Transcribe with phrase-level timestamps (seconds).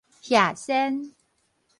[0.23, 1.13] 瓦 sian